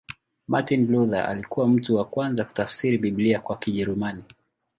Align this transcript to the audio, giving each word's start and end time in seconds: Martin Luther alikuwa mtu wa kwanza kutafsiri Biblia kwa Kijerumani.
Martin 0.47 0.87
Luther 0.91 1.25
alikuwa 1.29 1.67
mtu 1.67 1.95
wa 1.95 2.05
kwanza 2.05 2.43
kutafsiri 2.45 2.97
Biblia 2.97 3.39
kwa 3.39 3.57
Kijerumani. 3.57 4.23